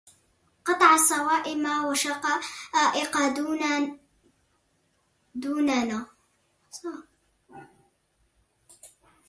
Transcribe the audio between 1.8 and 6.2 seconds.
والشقائق دوننا